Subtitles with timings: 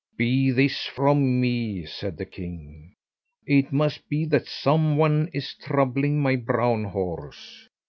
[0.17, 2.95] "Be this from me," said the king;
[3.45, 7.69] "it must be that some one is troubling my brown horse."